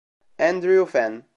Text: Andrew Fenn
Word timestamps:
Andrew 0.39 0.87
Fenn 0.89 1.21